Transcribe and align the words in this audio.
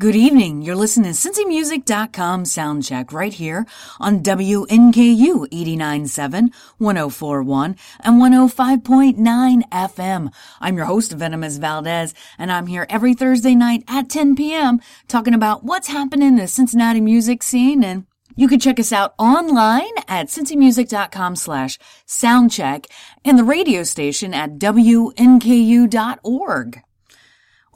Good 0.00 0.14
evening. 0.14 0.62
You're 0.62 0.76
listening 0.76 1.12
to 1.12 1.18
CincyMusic.com 1.18 2.44
soundcheck 2.44 3.12
right 3.12 3.34
here 3.34 3.66
on 3.98 4.22
WNKU 4.22 5.48
89.7, 5.48 6.52
104.1, 6.80 7.76
and 7.98 8.22
105.9 8.22 9.68
FM. 9.70 10.32
I'm 10.60 10.76
your 10.76 10.86
host, 10.86 11.10
Venomous 11.10 11.56
Valdez, 11.56 12.14
and 12.38 12.52
I'm 12.52 12.68
here 12.68 12.86
every 12.88 13.12
Thursday 13.14 13.56
night 13.56 13.82
at 13.88 14.08
10 14.08 14.36
p.m. 14.36 14.80
talking 15.08 15.34
about 15.34 15.64
what's 15.64 15.88
happening 15.88 16.28
in 16.28 16.36
the 16.36 16.46
Cincinnati 16.46 17.00
music 17.00 17.42
scene 17.42 17.82
and 17.82 18.06
you 18.36 18.46
can 18.46 18.60
check 18.60 18.78
us 18.78 18.92
out 18.92 19.14
online 19.18 19.90
at 20.06 20.28
cincymusic.com 20.28 21.34
slash 21.34 21.76
soundcheck 22.06 22.86
and 23.24 23.36
the 23.36 23.42
radio 23.42 23.82
station 23.82 24.32
at 24.32 24.58
WNKU.org. 24.58 25.18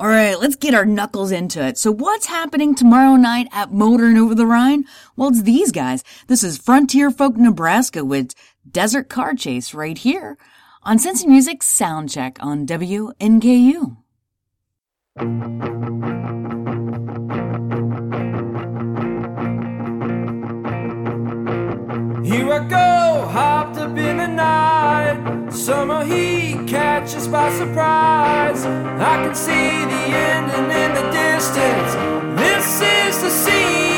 All 0.03 0.09
right, 0.09 0.37
let's 0.41 0.57
get 0.57 0.75
our 0.75 0.85
knuckles 0.85 1.31
into 1.31 1.65
it. 1.65 1.79
So 1.79 1.93
what's 1.93 2.27
happening 2.27 2.75
tomorrow 2.75 3.15
night 3.15 3.47
at 3.53 3.71
MOTR 3.71 4.11
in 4.11 4.19
Over 4.19 4.35
the 4.35 4.49
Rhine? 4.49 4.85
Well, 5.15 5.29
it's 5.29 5.43
these 5.43 5.71
guys. 5.71 6.03
This 6.27 6.43
is 6.43 6.59
Frontier 6.59 7.13
Folk 7.13 7.37
Nebraska 7.37 8.05
with 8.05 8.35
Desert 8.69 9.09
Car 9.09 9.35
Chase 9.35 9.73
right 9.75 9.97
here 9.97 10.37
on 10.83 10.99
Cincy 10.99 11.29
Music 11.29 11.61
Soundcheck 11.61 12.39
on 12.41 12.67
WNKU. 12.67 13.97
Here 22.27 22.53
I 22.53 22.69
go, 22.69 23.29
hopped 23.29 23.77
up 23.77 23.97
in 23.97 24.17
the 24.17 24.27
night. 24.27 25.42
Summer 25.55 26.03
heat 26.05 26.67
catches 26.67 27.29
by 27.29 27.51
surprise. 27.53 28.65
I 28.65 29.23
can 29.23 29.35
see 29.35 29.53
the 29.53 30.03
ending 30.33 30.71
in 30.71 30.95
the 30.95 31.11
distance. 31.13 31.95
This 32.41 32.81
is 32.81 33.23
the 33.23 33.31
scene 33.31 33.92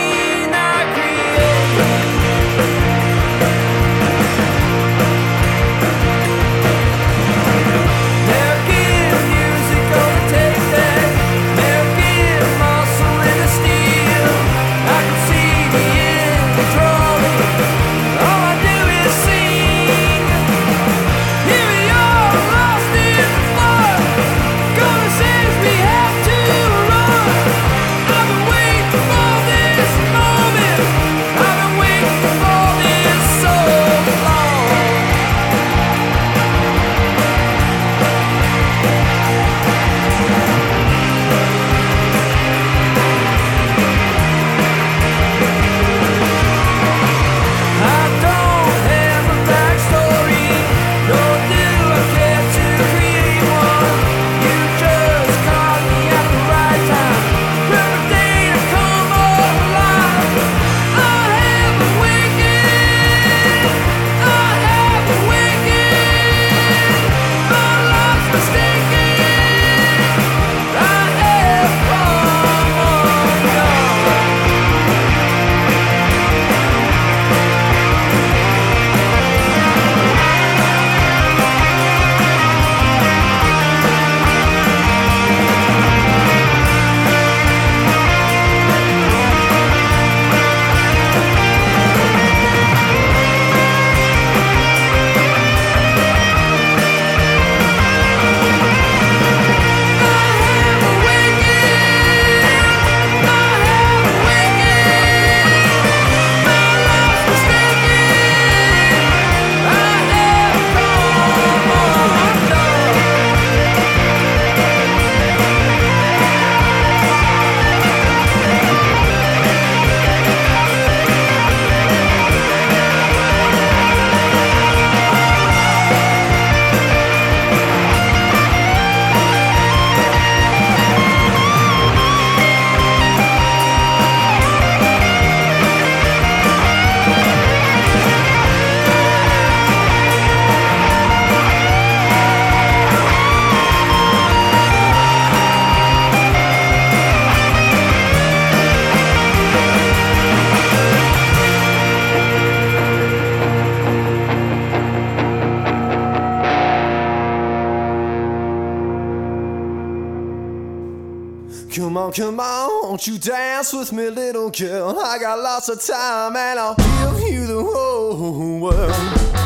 Come 161.94 162.02
on, 162.02 162.12
come 162.12 162.40
on, 162.40 162.82
won't 162.82 163.06
you 163.06 163.18
dance 163.18 163.72
with 163.72 163.92
me, 163.92 164.10
little 164.10 164.50
girl? 164.50 164.98
I 164.98 165.16
got 165.16 165.38
lots 165.38 165.68
of 165.68 165.80
time 165.80 166.34
and 166.34 166.58
I'll 166.58 166.74
give 166.74 167.32
you 167.32 167.46
the 167.46 167.62
whole 167.62 168.58
world. 168.58 169.43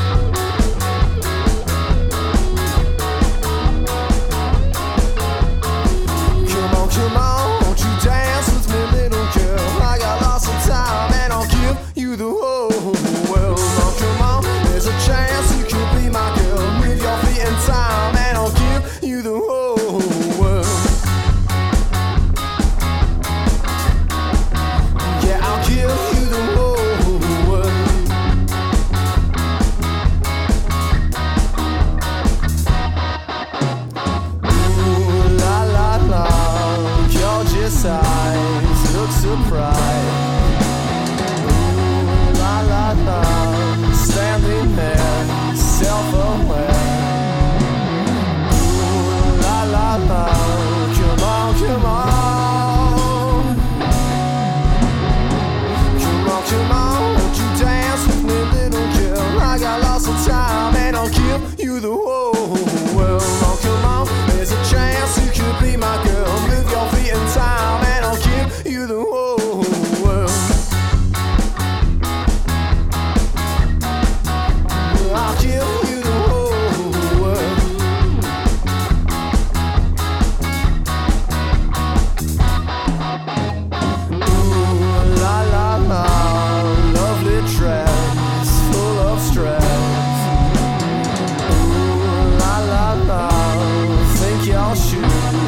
shoes. 94.90 95.47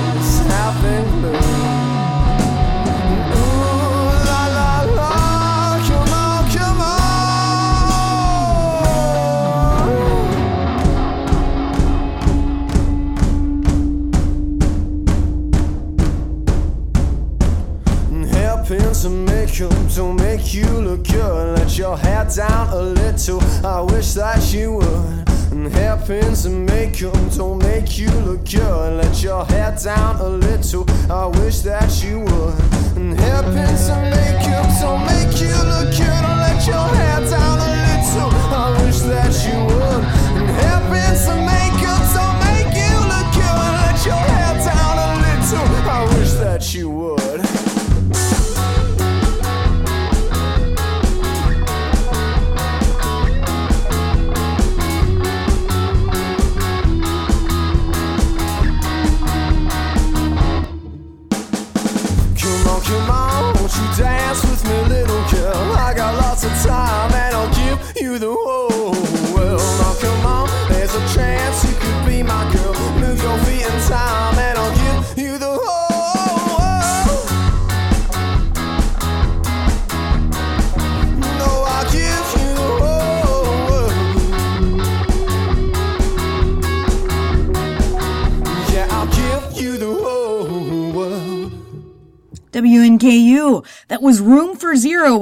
Hair 29.44 29.76
down 29.82 30.16
a 30.20 30.39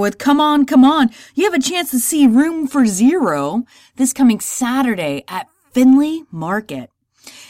with 0.08 0.16
Come 0.16 0.40
On, 0.40 0.64
Come 0.64 0.87
On. 0.87 1.10
You 1.34 1.44
have 1.44 1.52
a 1.52 1.60
chance 1.60 1.90
to 1.90 1.99
see 1.99 2.26
Room 2.26 2.66
for 2.66 2.87
Zero 2.87 3.64
this 3.96 4.14
coming 4.14 4.40
Saturday 4.40 5.22
at 5.28 5.49
Findlay 5.72 6.22
Market. 6.31 6.88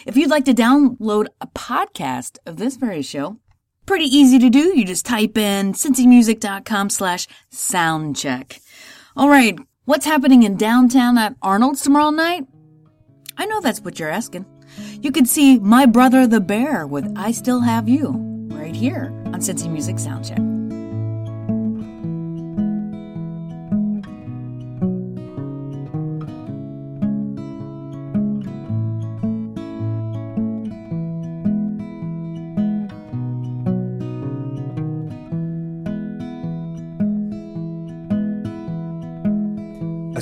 If 0.06 0.16
you'd 0.16 0.28
like 0.28 0.44
to 0.46 0.54
download 0.54 1.28
a 1.40 1.46
podcast 1.46 2.38
of 2.46 2.56
this 2.56 2.74
very 2.74 3.02
show, 3.02 3.38
pretty 3.86 4.06
easy 4.06 4.40
to 4.40 4.50
do. 4.50 4.76
You 4.76 4.84
just 4.84 5.06
type 5.06 5.38
in 5.38 5.72
cincymusic.com 5.72 6.90
slash 6.90 7.28
soundcheck. 7.52 8.58
All 9.16 9.28
right. 9.28 9.56
What's 9.84 10.04
happening 10.04 10.42
in 10.42 10.56
downtown 10.56 11.16
at 11.16 11.36
Arnold's 11.40 11.82
tomorrow 11.82 12.10
night? 12.10 12.44
I 13.36 13.46
know 13.46 13.60
that's 13.60 13.82
what 13.82 14.00
you're 14.00 14.10
asking. 14.10 14.46
You 15.00 15.12
could 15.12 15.28
see 15.28 15.60
My 15.60 15.86
Brother 15.86 16.26
the 16.26 16.40
Bear 16.40 16.88
with 16.88 17.14
I 17.16 17.30
Still 17.30 17.60
Have 17.60 17.88
You 17.88 18.10
right 18.50 18.74
here 18.74 19.12
on 19.26 19.34
Cincy 19.34 19.70
Music 19.70 19.96
Soundcheck. 19.96 20.57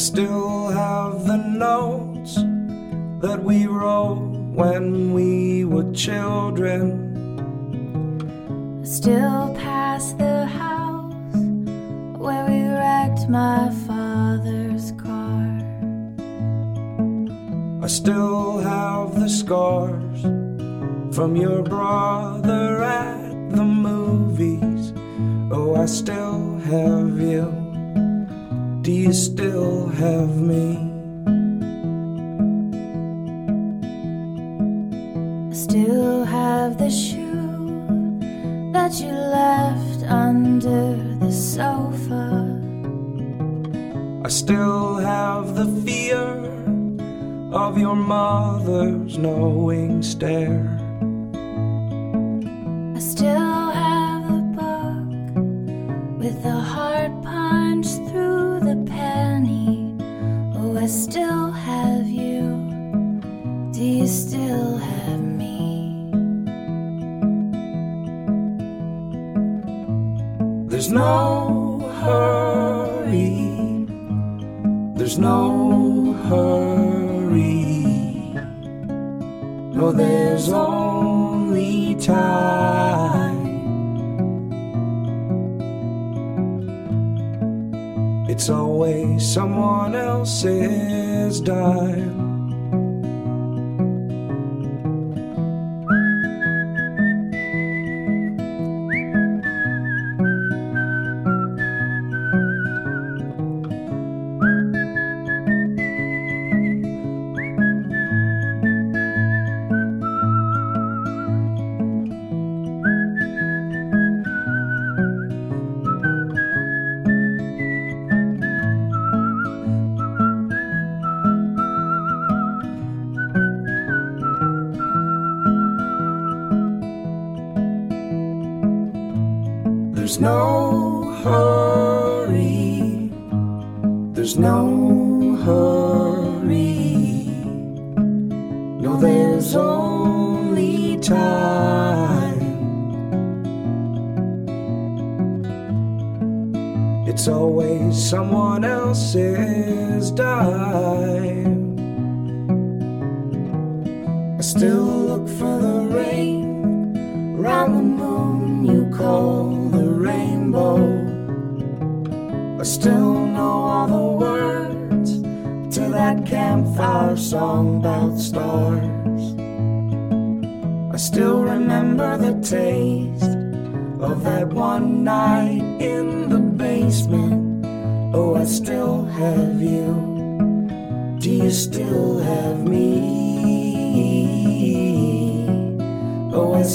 Still 0.06 0.69
have 0.69 1.26
the 1.26 1.37
notes 1.37 2.37
that 3.20 3.43
we 3.43 3.67
wrote 3.67 4.31
when 4.55 5.12
we 5.12 5.64
were 5.64 5.93
children. 5.93 6.81
Still 8.85 9.53
past 9.56 10.17
the 10.19 10.47
house 10.47 11.35
where 12.23 12.47
we 12.47 12.69
wrecked 12.69 13.29
my 13.29 13.69
father's 13.88 14.93
car. 14.93 15.58
I 17.82 17.88
still 17.88 18.58
have 18.58 19.19
the 19.19 19.29
scars 19.29 20.23
from 21.17 21.35
your 21.35 21.62
brother 21.64 22.81
at 22.85 23.50
the 23.50 23.64
movies. 23.64 24.93
Oh, 25.50 25.75
I 25.75 25.87
still 25.87 26.58
have 26.61 27.19
you. 27.19 27.65
Do 28.86 28.92
you 28.92 29.12
still 29.12 29.88
have 29.88 30.36
me? 30.36 30.78
Still 35.52 36.22
have 36.22 36.78
the 36.78 36.88
shoe 36.88 38.20
that 38.72 39.00
you 39.00 39.10
left 39.10 40.04
under 40.04 40.94
the 41.18 41.32
sofa. 41.32 42.62
I 44.24 44.28
still 44.28 44.98
have 44.98 45.56
the 45.56 45.66
fear 45.82 46.22
of 47.50 47.76
your 47.78 47.96
mother's 47.96 49.19
knowing 49.19 50.00
stare. 50.00 50.75
There's 75.06 75.19
no 75.19 76.15
hurry. 76.29 77.84
No, 79.72 79.93
there's 79.93 80.48
only 80.48 81.94
time. 81.94 83.46
It's 88.29 88.48
always 88.51 89.32
someone 89.32 89.94
else's 89.94 91.41
dime. 91.41 92.06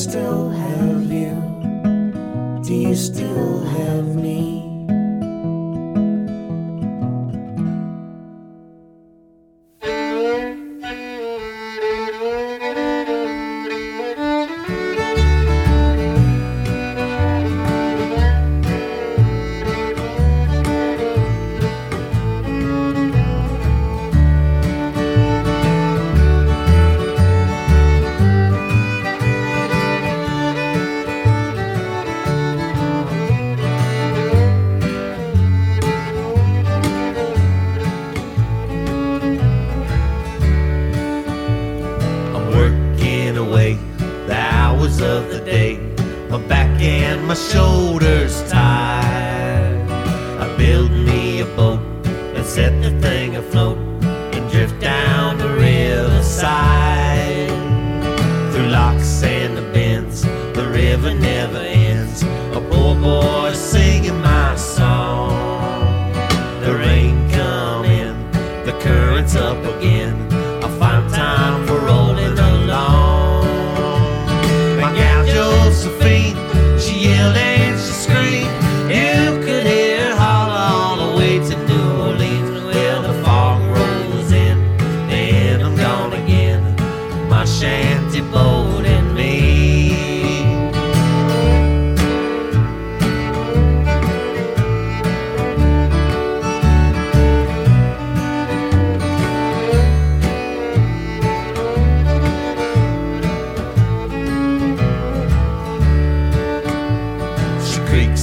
still 0.02 0.61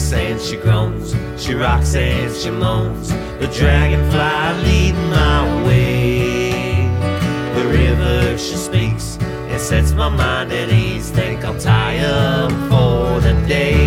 rocks 0.09 0.12
and 0.12 0.41
she 0.41 0.57
groans, 0.57 1.15
she 1.37 1.55
rocks 1.55 1.95
and 1.95 2.35
she 2.35 2.50
moans. 2.50 3.11
The 3.41 3.49
dragonfly 3.49 4.62
leading 4.65 5.11
my 5.11 5.67
way. 5.67 6.88
The 7.55 7.67
river 7.69 8.38
she 8.38 8.57
speaks, 8.57 9.19
and 9.21 9.61
sets 9.61 9.93
my 9.93 10.09
mind 10.09 10.53
at 10.53 10.71
ease. 10.71 11.11
Think 11.11 11.45
I'm 11.45 11.59
tired 11.59 12.53
for 12.71 13.21
the 13.21 13.35
day. 13.47 13.77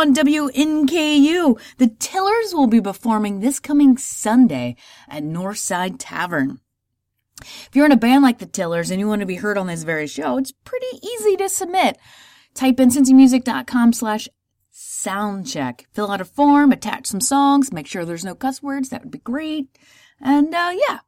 on 0.00 0.14
WNKU. 0.14 1.60
The 1.76 1.88
Tillers 1.88 2.54
will 2.54 2.66
be 2.66 2.80
performing 2.80 3.40
this 3.40 3.60
coming 3.60 3.98
Sunday 3.98 4.76
at 5.10 5.22
Northside 5.22 5.96
Tavern. 5.98 6.58
If 7.42 7.70
you're 7.74 7.84
in 7.84 7.92
a 7.92 7.98
band 7.98 8.22
like 8.22 8.38
the 8.38 8.46
Tillers 8.46 8.90
and 8.90 8.98
you 8.98 9.06
want 9.06 9.20
to 9.20 9.26
be 9.26 9.34
heard 9.34 9.58
on 9.58 9.66
this 9.66 9.82
very 9.82 10.06
show, 10.06 10.38
it's 10.38 10.52
pretty 10.64 10.86
easy 11.02 11.36
to 11.36 11.50
submit. 11.50 11.98
Type 12.54 12.80
in 12.80 12.88
cincymusic.com 12.88 13.92
slash 13.92 14.26
soundcheck. 14.72 15.82
Fill 15.92 16.10
out 16.10 16.22
a 16.22 16.24
form, 16.24 16.72
attach 16.72 17.06
some 17.06 17.20
songs, 17.20 17.70
make 17.70 17.86
sure 17.86 18.06
there's 18.06 18.24
no 18.24 18.34
cuss 18.34 18.62
words. 18.62 18.88
That 18.88 19.02
would 19.02 19.12
be 19.12 19.18
great. 19.18 19.66
And 20.18 20.54
uh, 20.54 20.72
yeah, 20.72 21.00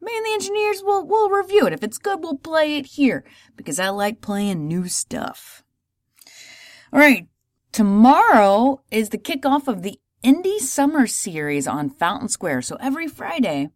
me 0.00 0.16
and 0.16 0.24
the 0.24 0.34
engineers 0.34 0.84
will 0.84 1.04
will 1.04 1.30
review 1.30 1.66
it. 1.66 1.72
If 1.72 1.82
it's 1.82 1.98
good, 1.98 2.20
we'll 2.22 2.38
play 2.38 2.76
it 2.76 2.86
here 2.86 3.24
because 3.56 3.80
I 3.80 3.88
like 3.88 4.20
playing 4.20 4.68
new 4.68 4.86
stuff. 4.86 5.64
All 6.92 7.00
right, 7.00 7.26
Tomorrow 7.72 8.82
is 8.90 9.10
the 9.10 9.18
kickoff 9.18 9.68
of 9.68 9.82
the 9.82 9.98
Indie 10.24 10.58
Summer 10.58 11.06
Series 11.06 11.66
on 11.66 11.90
Fountain 11.90 12.28
Square. 12.28 12.62
So 12.62 12.76
every 12.80 13.06
Friday, 13.06 13.68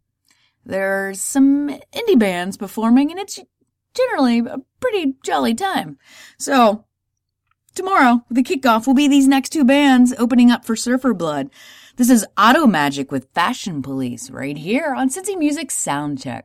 there's 0.65 1.21
some 1.21 1.69
indie 1.93 2.19
bands 2.19 2.57
performing, 2.57 3.11
and 3.11 3.19
it's 3.19 3.39
generally 3.93 4.39
a 4.39 4.57
pretty 4.79 5.15
jolly 5.23 5.53
time. 5.53 5.97
So 6.37 6.85
tomorrow, 7.75 8.25
the 8.29 8.43
kickoff 8.43 8.87
will 8.87 8.93
be 8.93 9.07
these 9.07 9.27
next 9.27 9.49
two 9.49 9.63
bands 9.63 10.13
opening 10.17 10.51
up 10.51 10.65
for 10.65 10.75
Surfer 10.75 11.13
Blood. 11.13 11.49
This 11.95 12.09
is 12.09 12.25
Automagik 12.37 13.11
with 13.11 13.29
Fashion 13.33 13.81
Police 13.81 14.29
right 14.29 14.57
here 14.57 14.93
on 14.93 15.09
Cincy 15.09 15.37
Music 15.37 15.69
Soundcheck. 15.69 16.43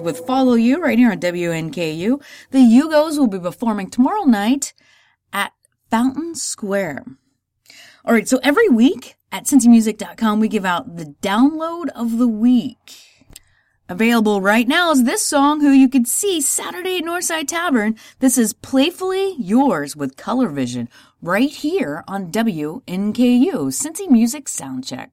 With 0.00 0.26
Follow 0.26 0.54
You 0.54 0.82
right 0.82 0.98
here 0.98 1.10
on 1.12 1.20
WNKU. 1.20 2.22
The 2.50 2.58
Yugos 2.58 3.18
will 3.18 3.26
be 3.26 3.38
performing 3.38 3.90
tomorrow 3.90 4.24
night 4.24 4.72
at 5.32 5.52
Fountain 5.90 6.34
Square. 6.34 7.04
All 8.04 8.14
right, 8.14 8.28
so 8.28 8.40
every 8.42 8.68
week 8.68 9.16
at 9.30 9.44
cincymusic.com, 9.44 10.40
we 10.40 10.48
give 10.48 10.64
out 10.64 10.96
the 10.96 11.14
download 11.20 11.88
of 11.94 12.18
the 12.18 12.28
week. 12.28 13.10
Available 13.88 14.40
right 14.40 14.68
now 14.68 14.92
is 14.92 15.04
this 15.04 15.26
song, 15.26 15.60
who 15.60 15.70
you 15.70 15.88
could 15.88 16.06
see 16.06 16.40
Saturday 16.40 16.98
at 16.98 17.04
Northside 17.04 17.48
Tavern. 17.48 17.96
This 18.20 18.38
is 18.38 18.52
Playfully 18.52 19.34
Yours 19.38 19.96
with 19.96 20.16
Colorvision, 20.16 20.88
right 21.20 21.50
here 21.50 22.04
on 22.06 22.30
WNKU, 22.30 22.82
Cincy 22.84 24.08
Music 24.08 24.46
Soundcheck. 24.46 25.10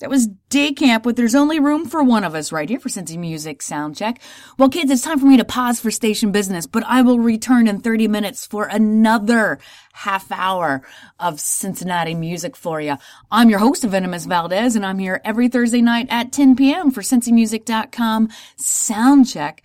That 0.00 0.10
was 0.10 0.26
Day 0.48 0.72
Camp 0.72 1.06
with 1.06 1.14
There's 1.14 1.36
Only 1.36 1.60
Room 1.60 1.86
for 1.86 2.02
One 2.02 2.24
of 2.24 2.34
Us 2.34 2.50
right 2.50 2.68
here 2.68 2.80
for 2.80 2.88
Cincy 2.88 3.16
Music 3.16 3.60
Soundcheck. 3.60 4.18
Well, 4.58 4.68
kids, 4.68 4.90
it's 4.90 5.02
time 5.02 5.20
for 5.20 5.26
me 5.26 5.36
to 5.36 5.44
pause 5.44 5.78
for 5.78 5.92
station 5.92 6.32
business, 6.32 6.66
but 6.66 6.82
I 6.84 7.02
will 7.02 7.20
return 7.20 7.68
in 7.68 7.78
30 7.78 8.08
minutes 8.08 8.44
for 8.44 8.64
another 8.64 9.60
half 9.92 10.32
hour 10.32 10.82
of 11.20 11.38
Cincinnati 11.38 12.14
music 12.14 12.56
for 12.56 12.80
you. 12.80 12.96
I'm 13.30 13.48
your 13.48 13.60
host, 13.60 13.84
Venomous 13.84 14.26
Valdez, 14.26 14.74
and 14.74 14.84
I'm 14.84 14.98
here 14.98 15.20
every 15.24 15.46
Thursday 15.46 15.80
night 15.80 16.08
at 16.10 16.32
10 16.32 16.56
p.m. 16.56 16.90
for 16.90 17.02
CincyMusic.com 17.02 18.30
Soundcheck 18.58 19.60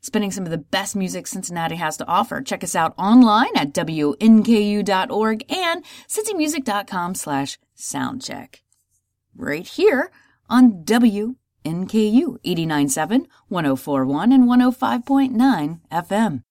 spinning 0.00 0.30
some 0.30 0.44
of 0.44 0.50
the 0.50 0.58
best 0.58 0.94
music 0.94 1.26
Cincinnati 1.26 1.76
has 1.76 1.96
to 1.96 2.06
offer. 2.06 2.40
Check 2.40 2.62
us 2.62 2.76
out 2.76 2.94
online 2.98 3.56
at 3.56 3.72
wnku.org 3.72 5.52
and 5.52 5.84
cincymusic.com 6.08 7.14
slash 7.14 7.58
soundcheck 7.76 8.61
right 9.36 9.66
here 9.66 10.10
on 10.48 10.84
WNKU 10.84 11.36
89.7, 11.64 13.26
104.1, 13.50 14.34
and 14.34 14.44
105.9 14.44 15.80
FM. 15.90 16.42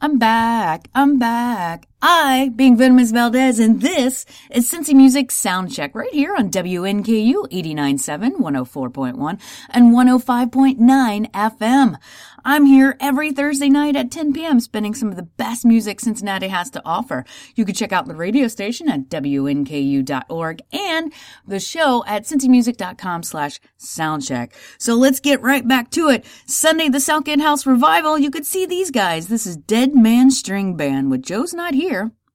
I'm 0.00 0.18
back. 0.18 0.88
I'm 0.94 1.18
back. 1.18 1.86
I, 2.04 2.50
being 2.56 2.76
Venomous 2.76 3.12
Valdez, 3.12 3.60
and 3.60 3.80
this 3.80 4.26
is 4.50 4.68
Cincy 4.68 4.92
Music 4.92 5.28
Soundcheck 5.28 5.94
right 5.94 6.12
here 6.12 6.34
on 6.34 6.50
WNKU 6.50 7.48
89.7, 7.52 8.38
104.1, 8.38 9.40
and 9.70 9.94
105.9 9.94 11.30
FM. 11.30 11.96
I'm 12.44 12.66
here 12.66 12.96
every 12.98 13.30
Thursday 13.32 13.68
night 13.68 13.94
at 13.94 14.10
10 14.10 14.32
p.m. 14.32 14.58
spinning 14.58 14.94
some 14.94 15.10
of 15.10 15.16
the 15.16 15.22
best 15.22 15.64
music 15.64 16.00
Cincinnati 16.00 16.48
has 16.48 16.70
to 16.70 16.82
offer. 16.84 17.24
You 17.54 17.64
can 17.64 17.76
check 17.76 17.92
out 17.92 18.06
the 18.06 18.16
radio 18.16 18.48
station 18.48 18.88
at 18.88 19.08
WNKU.org 19.08 20.62
and 20.72 21.12
the 21.46 21.60
show 21.60 22.04
at 22.04 22.24
cincymusic.com 22.24 23.22
slash 23.22 23.60
soundcheck. 23.78 24.50
So 24.78 24.94
let's 24.94 25.20
get 25.20 25.40
right 25.40 25.66
back 25.66 25.90
to 25.92 26.08
it. 26.08 26.24
Sunday, 26.46 26.88
the 26.88 26.98
Southgate 26.98 27.40
House 27.40 27.64
Revival. 27.64 28.18
You 28.18 28.30
could 28.32 28.46
see 28.46 28.66
these 28.66 28.90
guys. 28.90 29.28
This 29.28 29.46
is 29.46 29.56
Dead 29.56 29.94
Man 29.94 30.32
String 30.32 30.76
Band 30.76 31.12
with 31.12 31.22
Joe's 31.22 31.54
Not 31.54 31.74
Here, 31.74 31.91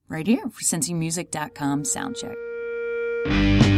right 0.08 0.26
here 0.26 0.48
for 0.50 0.62
cincymusic.com 0.62 1.82
soundcheck. 1.82 3.77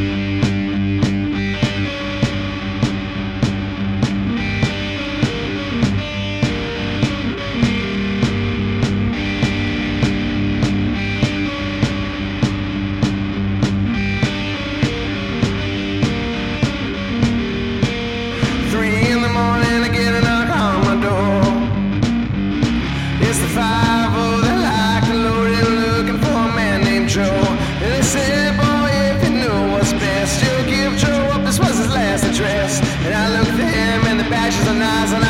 Badges 34.50 34.68
and 34.68 34.82
eyes, 34.82 35.12
and 35.12 35.29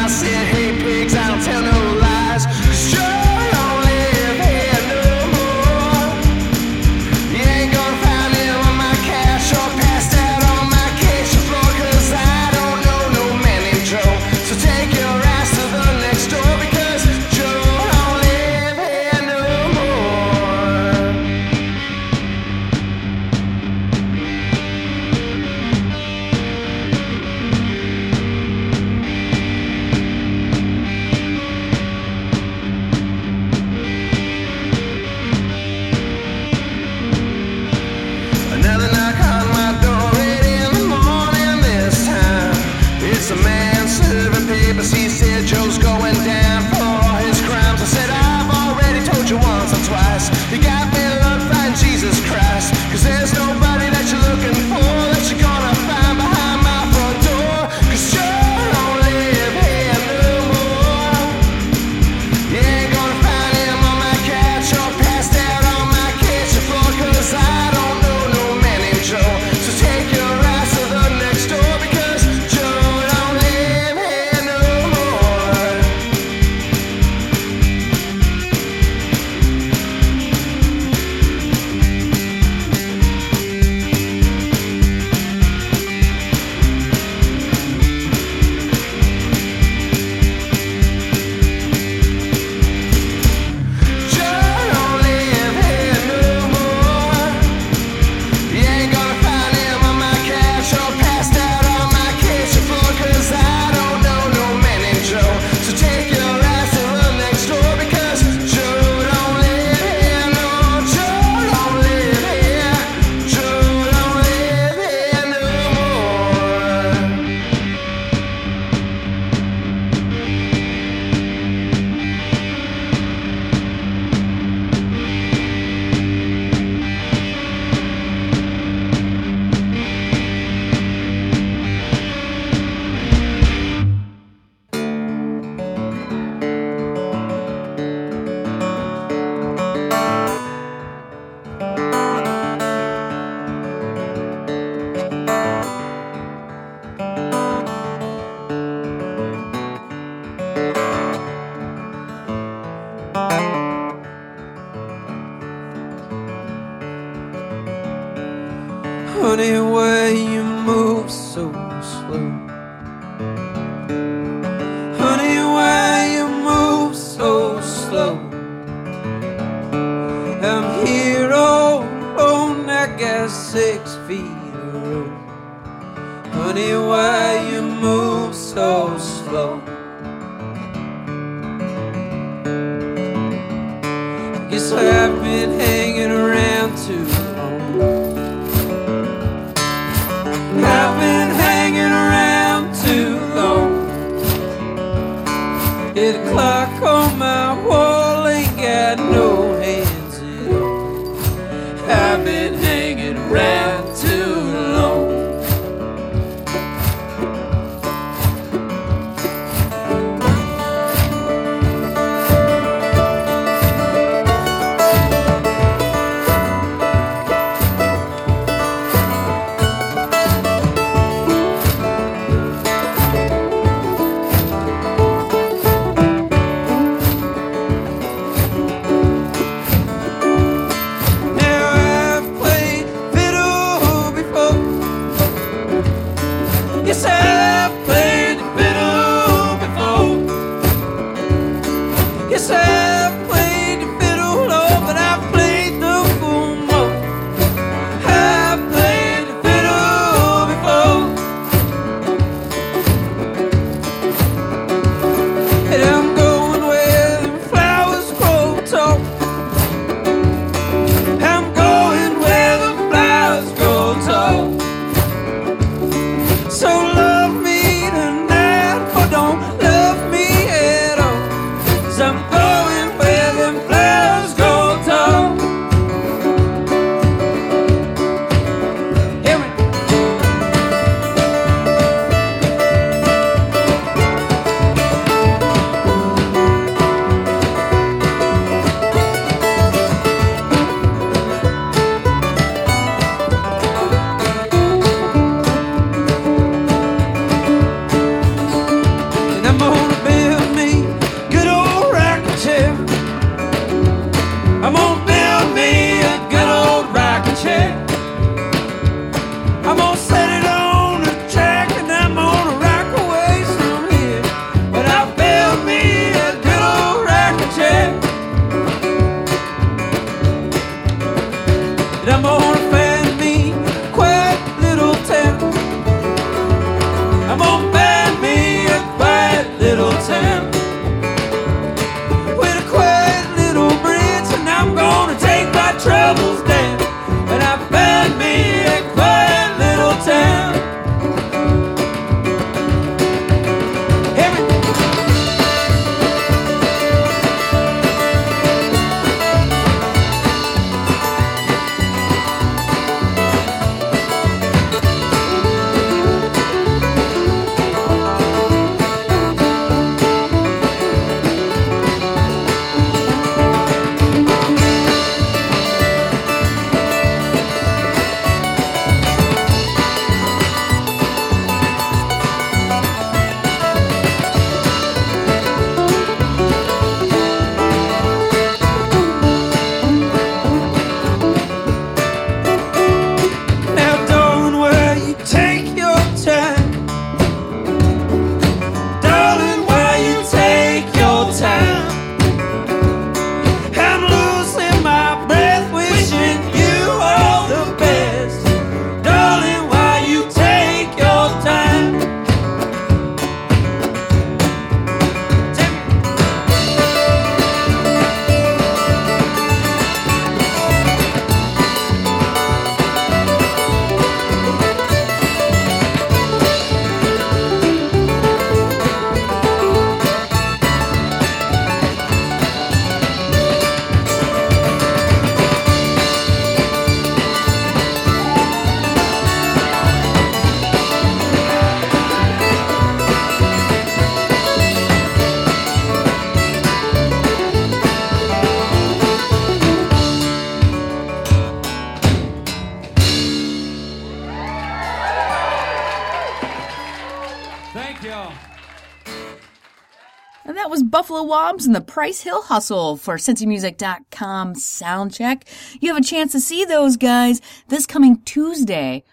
Buffalo 451.00 451.24
Wabs 451.24 451.64
and 451.64 451.74
the 451.74 451.80
Price 451.80 452.20
Hill 452.20 452.42
Hustle 452.42 452.98
for 452.98 453.16
CincyMusic.com 453.16 454.52
soundcheck. 454.52 455.44
You 455.80 455.94
have 455.94 456.02
a 456.02 456.06
chance 456.06 456.32
to 456.32 456.40
see 456.40 456.66
those 456.66 456.98
guys 456.98 457.40
this 457.68 457.86
coming 457.86 458.20
Tuesday 458.24 459.04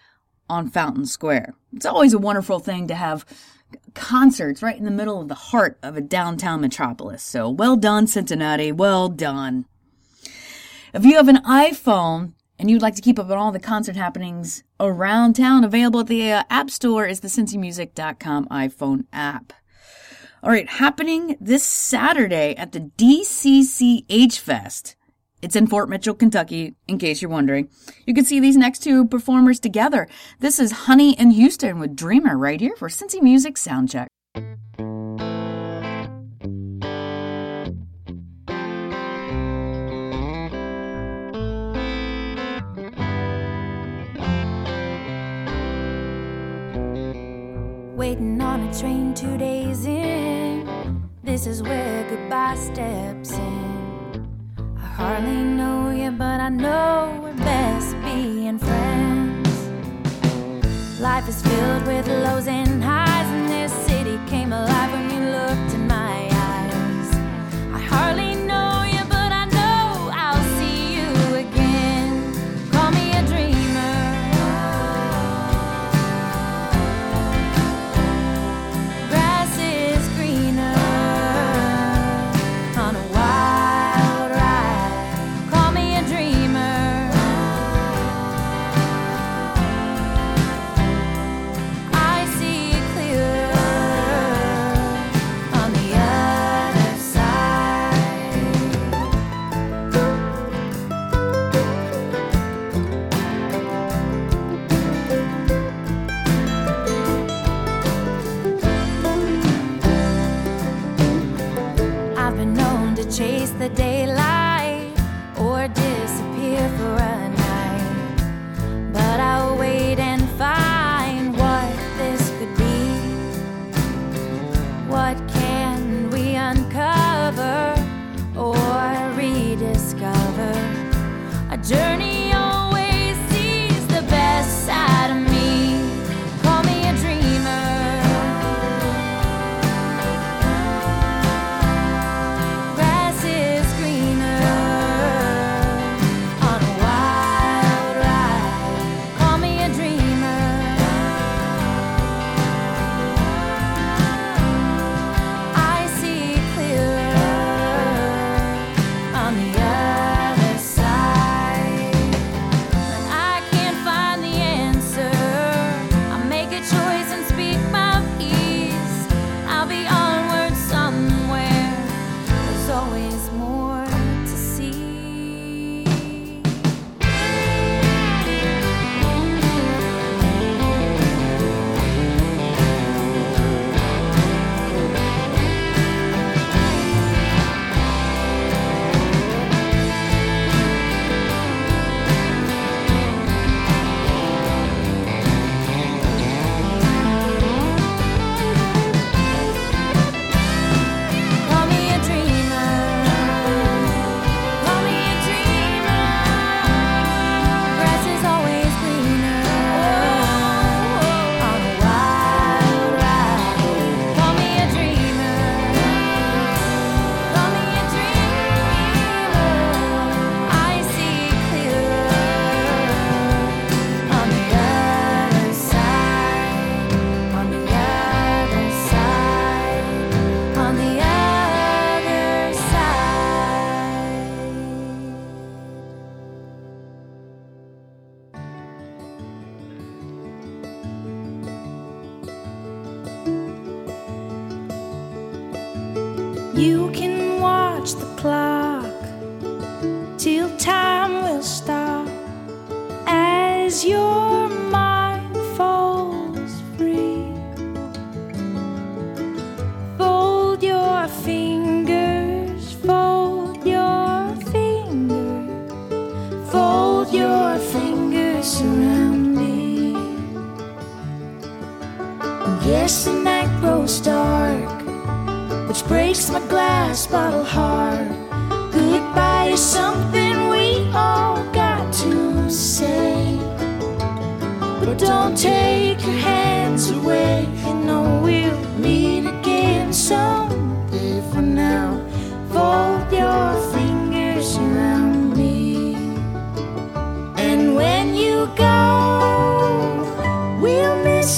on 0.50 0.68
Fountain 0.68 1.06
Square. 1.06 1.54
It's 1.72 1.86
always 1.86 2.12
a 2.12 2.18
wonderful 2.18 2.58
thing 2.58 2.88
to 2.88 2.94
have 2.94 3.24
concerts 3.94 4.62
right 4.62 4.76
in 4.76 4.84
the 4.84 4.90
middle 4.90 5.18
of 5.18 5.28
the 5.28 5.34
heart 5.34 5.78
of 5.82 5.96
a 5.96 6.02
downtown 6.02 6.60
metropolis. 6.60 7.22
So 7.22 7.48
well 7.48 7.74
done, 7.74 8.06
Cincinnati. 8.06 8.70
Well 8.70 9.08
done. 9.08 9.64
If 10.92 11.06
you 11.06 11.16
have 11.16 11.28
an 11.28 11.42
iPhone, 11.44 12.34
and 12.58 12.70
you'd 12.70 12.82
like 12.82 12.96
to 12.96 13.02
keep 13.02 13.18
up 13.18 13.30
on 13.30 13.38
all 13.38 13.50
the 13.50 13.58
concert 13.58 13.96
happenings 13.96 14.62
around 14.78 15.36
town, 15.36 15.64
available 15.64 16.00
at 16.00 16.08
the 16.08 16.32
uh, 16.32 16.42
App 16.50 16.68
Store 16.68 17.06
is 17.06 17.20
the 17.20 17.28
CincyMusic.com 17.28 18.46
iPhone 18.48 19.06
app. 19.10 19.54
All 20.40 20.50
right, 20.50 20.68
happening 20.68 21.36
this 21.40 21.64
Saturday 21.64 22.54
at 22.56 22.70
the 22.70 22.92
DCCH 22.96 24.38
Fest. 24.38 24.94
It's 25.42 25.56
in 25.56 25.66
Fort 25.66 25.88
Mitchell, 25.88 26.14
Kentucky, 26.14 26.76
in 26.86 26.98
case 26.98 27.20
you're 27.20 27.30
wondering. 27.30 27.68
You 28.06 28.14
can 28.14 28.24
see 28.24 28.38
these 28.38 28.56
next 28.56 28.80
two 28.80 29.06
performers 29.06 29.58
together. 29.58 30.08
This 30.38 30.60
is 30.60 30.70
Honey 30.86 31.18
and 31.18 31.32
Houston 31.32 31.80
with 31.80 31.96
Dreamer 31.96 32.38
right 32.38 32.60
here 32.60 32.76
for 32.76 32.88
Cincy 32.88 33.20
Music 33.20 33.56
Soundcheck. 33.56 34.06
Waiting 47.96 48.37
on 48.58 48.68
a 48.68 48.78
train 48.78 49.14
two 49.14 49.36
days 49.38 49.86
in. 49.86 50.66
This 51.22 51.46
is 51.46 51.62
where 51.62 52.08
goodbye 52.10 52.56
steps 52.56 53.32
in. 53.32 54.26
I 54.76 54.86
hardly 55.00 55.42
know 55.58 55.90
you, 55.90 56.10
but 56.10 56.40
I 56.40 56.48
know 56.48 57.20
we're 57.22 57.34
best 57.34 57.94
being 58.02 58.58
friends. 58.58 59.48
Life 61.00 61.28
is 61.28 61.40
filled 61.42 61.86
with 61.86 62.08
lows 62.08 62.48
and 62.48 62.82
highs, 62.82 63.28
and 63.36 63.48
this 63.48 63.72
city 63.86 64.18
came 64.26 64.52
alive 64.52 64.92
when 64.92 65.10
you 65.14 65.20
looked 65.38 65.74
in 65.74 65.86
my 65.86 66.28
eyes. 66.50 67.08
I 67.76 67.80
hardly 67.92 68.27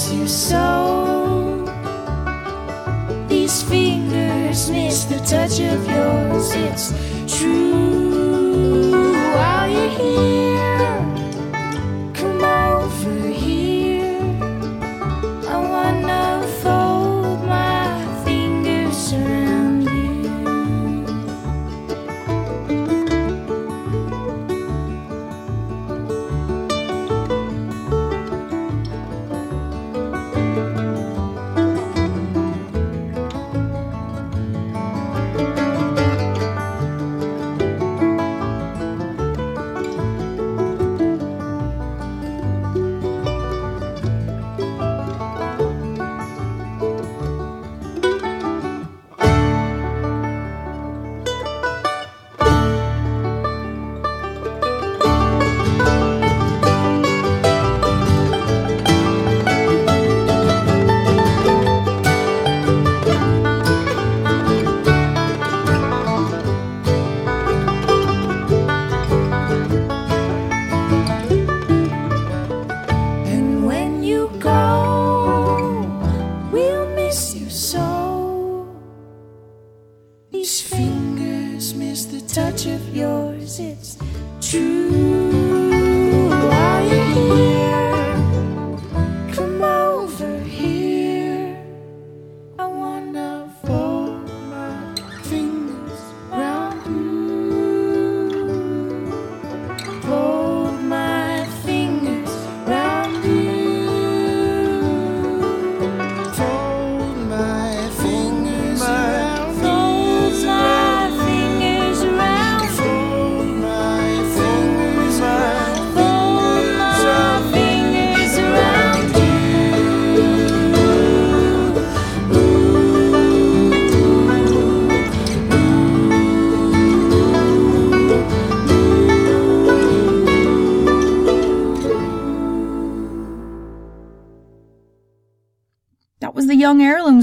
you 0.09 0.27
so. 0.27 1.65
These 3.27 3.63
fingers 3.63 4.69
miss 4.69 5.03
the 5.05 5.19
touch 5.19 5.59
of 5.59 5.85
yours, 5.85 6.51
it's 6.55 6.93
true. 7.37 8.91
While 9.35 9.69
you're 9.69 9.89
here. 9.89 10.60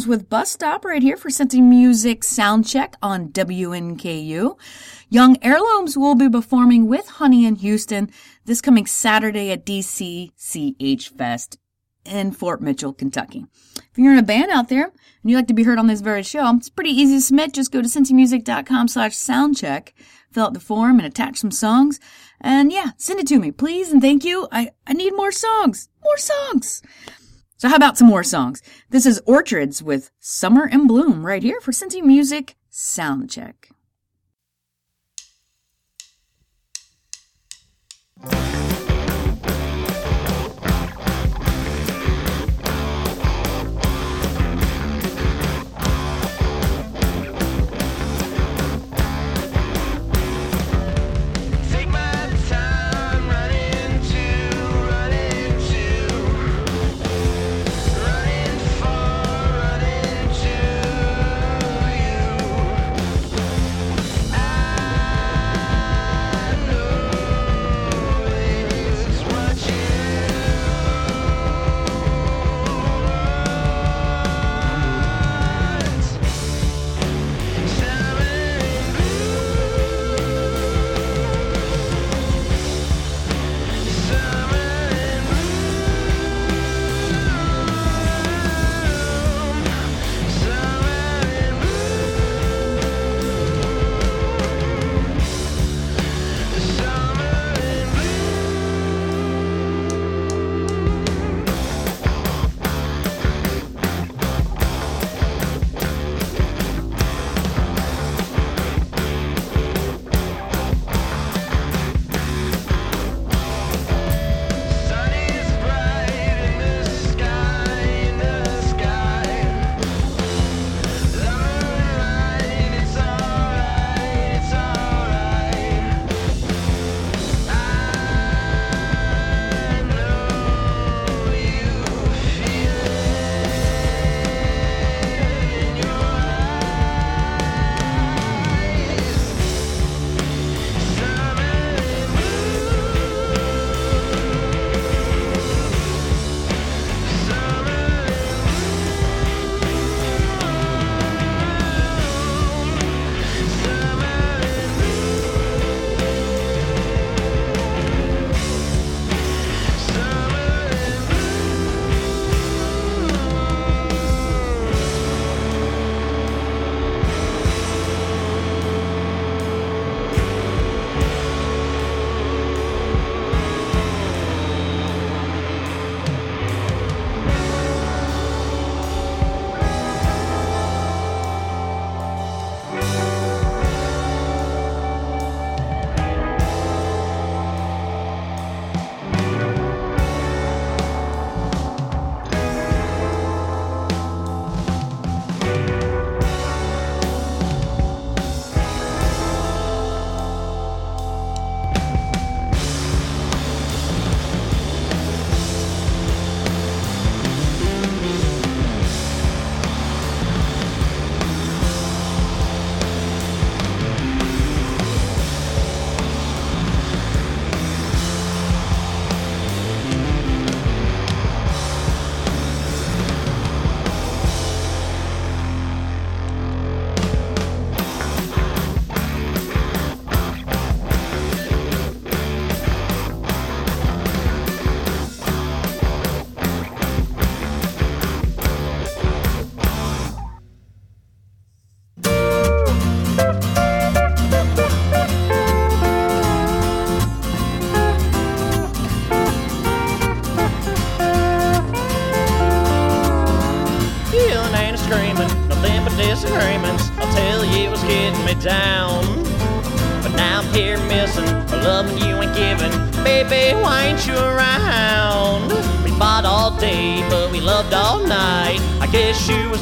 With 0.08 0.30
Bus 0.30 0.50
Stop 0.50 0.86
right 0.86 1.02
here 1.02 1.18
for 1.18 1.28
Cincy 1.28 1.62
Music 1.62 2.22
Soundcheck 2.22 2.94
on 3.02 3.28
WNKU. 3.28 4.58
Young 5.10 5.36
Heirlooms 5.42 5.98
will 5.98 6.14
be 6.14 6.30
performing 6.30 6.88
with 6.88 7.06
Honey 7.08 7.44
and 7.44 7.58
Houston 7.58 8.10
this 8.46 8.62
coming 8.62 8.86
Saturday 8.86 9.50
at 9.50 9.66
DCCH 9.66 11.08
Fest 11.10 11.58
in 12.06 12.32
Fort 12.32 12.62
Mitchell, 12.62 12.94
Kentucky. 12.94 13.44
If 13.76 13.98
you're 13.98 14.14
in 14.14 14.18
a 14.18 14.22
band 14.22 14.50
out 14.50 14.70
there 14.70 14.84
and 14.84 15.30
you'd 15.30 15.36
like 15.36 15.48
to 15.48 15.54
be 15.54 15.64
heard 15.64 15.78
on 15.78 15.88
this 15.88 16.00
very 16.00 16.22
show, 16.22 16.56
it's 16.56 16.70
pretty 16.70 16.90
easy 16.90 17.16
to 17.16 17.20
submit. 17.20 17.52
Just 17.52 17.70
go 17.70 17.82
to 17.82 17.88
cincymusic.com 17.88 18.88
slash 18.88 19.12
soundcheck, 19.12 19.90
fill 20.32 20.46
out 20.46 20.54
the 20.54 20.60
form 20.60 20.98
and 20.98 21.06
attach 21.06 21.36
some 21.36 21.50
songs. 21.50 22.00
And 22.40 22.72
yeah, 22.72 22.92
send 22.96 23.20
it 23.20 23.26
to 23.26 23.38
me, 23.38 23.50
please 23.50 23.92
and 23.92 24.00
thank 24.00 24.24
you. 24.24 24.48
I, 24.50 24.70
I 24.86 24.94
need 24.94 25.14
more 25.14 25.32
songs. 25.32 25.90
More 26.02 26.16
songs. 26.16 26.82
So 27.58 27.68
how 27.68 27.74
about 27.74 27.98
some 27.98 28.06
more 28.06 28.22
songs? 28.22 28.62
This 28.90 29.04
is 29.04 29.20
Orchards 29.26 29.82
with 29.82 30.12
Summer 30.20 30.68
in 30.68 30.86
Bloom 30.86 31.26
right 31.26 31.42
here 31.42 31.60
for 31.60 31.72
Cincy 31.72 32.00
Music 32.00 32.54
Soundcheck. 32.70 33.72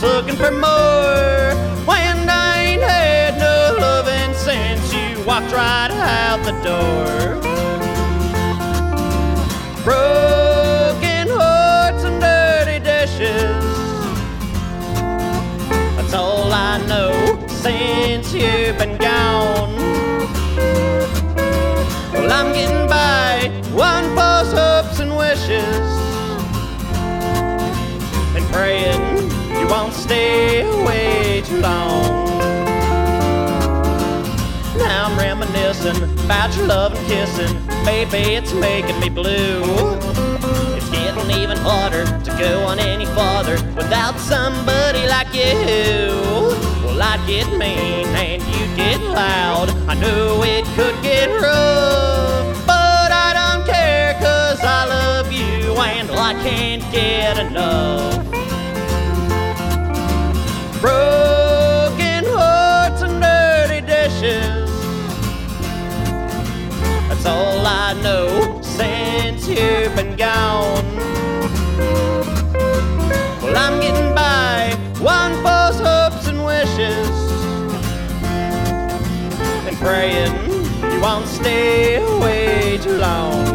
Looking 0.07 0.37
for 0.37 0.53
more. 0.53 1.55
When 1.91 2.17
I 2.29 2.63
ain't 2.67 2.83
had 2.83 3.39
no 3.39 3.77
loving 3.81 4.33
since 4.35 4.93
you 4.95 5.25
walked 5.25 5.53
right 5.53 5.91
out 5.91 6.45
the 6.45 6.55
door. 6.63 7.41
Broken 9.85 10.26
won't 29.69 29.93
stay 29.93 30.61
away 30.61 31.43
too 31.45 31.61
long. 31.61 32.27
Now 34.79 35.07
I'm 35.07 35.19
reminiscing 35.19 36.03
about 36.25 36.55
your 36.57 36.67
love 36.67 36.95
and 36.95 37.07
kissing. 37.07 37.57
Baby, 37.85 38.35
it's 38.35 38.53
making 38.53 38.99
me 39.01 39.09
blue. 39.09 39.63
It's 40.77 40.91
getting 40.91 41.31
even 41.41 41.57
harder 41.59 42.05
to 42.05 42.31
go 42.39 42.65
on 42.67 42.79
any 42.79 43.07
farther 43.07 43.55
without 43.75 44.19
somebody 44.19 45.07
like 45.07 45.33
you. 45.35 46.13
Well, 46.85 47.03
I'd 47.03 47.23
get 47.27 47.49
mean 47.59 48.07
and 48.15 48.43
you'd 48.43 48.77
get 48.77 49.01
loud. 49.01 49.71
I 49.89 49.95
knew 49.95 50.43
it 50.45 50.65
could 50.77 51.01
get 51.03 51.29
rough, 51.41 52.67
but 52.67 53.11
I 53.11 53.33
don't 53.35 53.67
care 53.67 54.15
cause 54.15 54.61
I 54.63 54.87
love 54.87 55.33
you 55.33 55.75
and 55.77 56.11
I 56.11 56.35
can't 56.43 56.83
get 56.93 57.39
enough. 57.39 58.46
Broken 60.87 62.25
hearts 62.27 63.03
and 63.03 63.21
dirty 63.21 63.81
dishes. 63.85 64.71
That's 67.09 67.27
all 67.27 67.67
I 67.67 67.95
know 68.05 68.61
since 68.63 69.49
you've 69.49 69.97
been 69.97 70.15
gone. 70.15 70.85
Well, 73.43 73.57
I'm 73.57 73.81
getting 73.81 74.15
by 74.15 74.77
one 75.01 75.33
false 75.43 75.81
hopes 75.81 76.29
and 76.29 76.45
wishes 76.45 77.11
and 79.67 79.77
praying 79.79 80.35
you 80.93 81.01
won't 81.01 81.27
stay 81.27 81.97
away 81.97 82.79
too 82.81 82.97
long. 82.99 83.46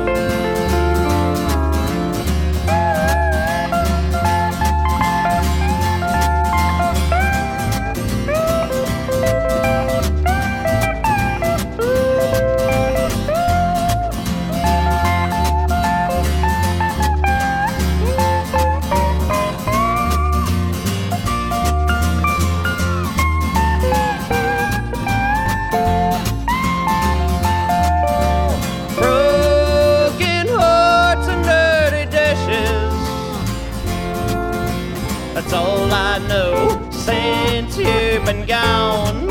Gone. 38.45 39.27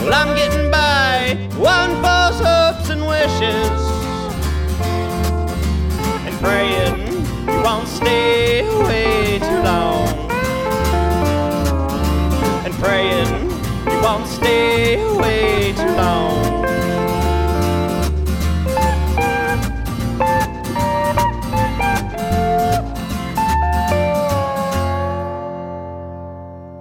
Well, 0.00 0.14
I'm 0.14 0.34
getting 0.36 0.70
by 0.70 1.36
one 1.56 2.00
false 2.02 2.38
hopes 2.38 2.90
and 2.90 3.06
wishes 3.06 3.80
and 6.26 6.34
praying 6.40 7.08
you 7.48 7.62
won't 7.62 7.88
stay 7.88 8.60
away 8.66 9.38
too 9.38 9.62
long. 9.62 10.08
And 12.64 12.74
praying 12.74 13.50
you 13.90 14.00
won't 14.02 14.26
stay 14.26 15.00
away 15.00 15.72
too 15.76 15.94
long. 15.96 16.89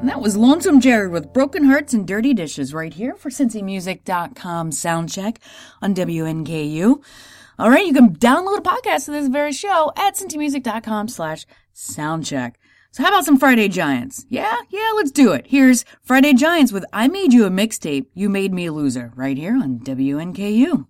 That 0.09 0.21
was 0.21 0.35
Lonesome 0.35 0.79
Jared 0.79 1.11
with 1.11 1.31
Broken 1.33 1.65
Hearts 1.65 1.93
and 1.93 2.07
Dirty 2.07 2.33
Dishes 2.33 2.73
right 2.73 2.91
here 2.91 3.13
for 3.13 3.29
CincyMusic.com 3.29 4.71
soundcheck 4.71 5.37
on 5.83 5.93
WNKU. 5.93 7.03
All 7.59 7.69
right, 7.69 7.85
you 7.85 7.93
can 7.93 8.15
download 8.15 8.57
a 8.57 8.61
podcast 8.61 9.07
of 9.07 9.13
this 9.13 9.27
very 9.27 9.51
show 9.51 9.91
at 9.95 10.15
CincyMusic.com 10.15 11.09
slash 11.09 11.45
soundcheck. 11.75 12.55
So 12.89 13.03
how 13.03 13.09
about 13.09 13.25
some 13.25 13.37
Friday 13.37 13.67
Giants? 13.67 14.25
Yeah, 14.29 14.57
yeah, 14.71 14.89
let's 14.95 15.11
do 15.11 15.31
it. 15.31 15.45
Here's 15.45 15.85
Friday 16.01 16.33
Giants 16.33 16.71
with 16.71 16.85
I 16.91 17.07
Made 17.07 17.31
You 17.31 17.45
a 17.45 17.51
Mixtape, 17.51 18.07
You 18.15 18.29
Made 18.29 18.51
Me 18.51 18.65
a 18.65 18.73
Loser 18.73 19.13
right 19.15 19.37
here 19.37 19.53
on 19.53 19.77
WNKU. 19.77 20.87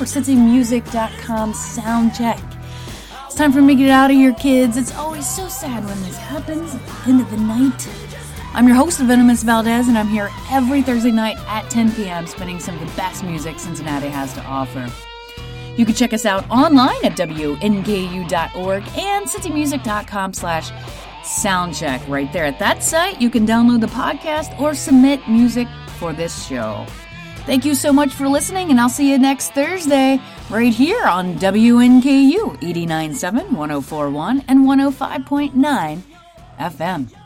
Right 0.00 0.08
here 0.08 0.22
for 0.22 0.32
CincyMusic.com 0.32 1.54
sound 1.54 2.14
check. 2.14 2.40
It's 3.26 3.34
time 3.34 3.52
for 3.52 3.62
me 3.62 3.74
to 3.74 3.82
get 3.82 3.90
out 3.90 4.10
of 4.10 4.16
here, 4.16 4.32
kids. 4.34 4.76
It's 4.76 4.94
always 4.94 5.28
so 5.28 5.48
sad 5.48 5.84
when 5.84 6.00
this 6.02 6.16
happens 6.16 6.74
at 6.74 6.86
the 6.86 7.10
end 7.10 7.20
of 7.20 7.30
the 7.30 7.36
night. 7.36 7.88
I'm 8.52 8.66
your 8.66 8.76
host, 8.76 8.98
Venomous 8.98 9.44
Valdez, 9.44 9.88
and 9.88 9.96
I'm 9.96 10.08
here 10.08 10.28
every 10.50 10.82
Thursday 10.82 11.12
night 11.12 11.36
at 11.46 11.70
10 11.70 11.92
p.m. 11.92 12.26
spinning 12.26 12.58
some 12.58 12.74
of 12.74 12.80
the 12.80 12.96
best 12.96 13.22
music 13.22 13.58
Cincinnati 13.60 14.08
has 14.08 14.32
to 14.34 14.42
offer. 14.42 14.90
You 15.76 15.86
can 15.86 15.94
check 15.94 16.12
us 16.12 16.26
out 16.26 16.48
online 16.50 17.04
at 17.04 17.16
wnku.org 17.16 18.82
and 18.96 19.26
cincymusic.com 19.26 20.34
slash 20.34 20.70
soundcheck. 21.22 22.08
Right 22.08 22.32
there 22.32 22.44
at 22.44 22.58
that 22.58 22.82
site, 22.82 23.20
you 23.20 23.30
can 23.30 23.46
download 23.46 23.80
the 23.80 23.86
podcast 23.86 24.58
or 24.58 24.74
submit 24.74 25.28
music 25.28 25.68
for 25.98 26.12
this 26.12 26.46
show. 26.46 26.86
Thank 27.46 27.64
you 27.64 27.74
so 27.74 27.92
much 27.92 28.12
for 28.12 28.28
listening, 28.28 28.70
and 28.70 28.80
I'll 28.80 28.88
see 28.88 29.10
you 29.10 29.18
next 29.18 29.52
Thursday 29.52 30.20
right 30.50 30.72
here 30.72 31.04
on 31.04 31.34
WNKU 31.34 32.60
89.7, 32.60 33.48
104.1, 33.48 34.44
and 34.46 34.60
105.9 34.60 36.02
FM. 36.58 37.19